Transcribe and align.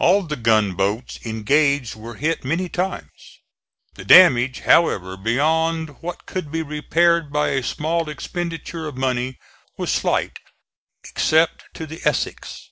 All 0.00 0.22
the 0.24 0.34
gunboats 0.34 1.20
engaged 1.24 1.94
were 1.94 2.16
hit 2.16 2.44
many 2.44 2.68
times. 2.68 3.38
The 3.94 4.04
damage, 4.04 4.62
however, 4.62 5.16
beyond 5.16 5.90
what 6.02 6.26
could 6.26 6.50
be 6.50 6.60
repaired 6.60 7.32
by 7.32 7.50
a 7.50 7.62
small 7.62 8.08
expenditure 8.08 8.88
of 8.88 8.96
money, 8.96 9.38
was 9.78 9.92
slight, 9.92 10.38
except 11.04 11.72
to 11.74 11.86
the 11.86 12.00
Essex. 12.04 12.70